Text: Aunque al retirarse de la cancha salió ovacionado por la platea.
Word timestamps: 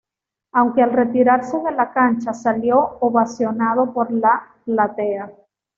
Aunque 0.53 0.81
al 0.81 0.93
retirarse 0.93 1.59
de 1.61 1.71
la 1.73 1.93
cancha 1.93 2.33
salió 2.33 2.97
ovacionado 3.01 3.93
por 3.93 4.09
la 4.11 4.47
platea. 4.65 5.31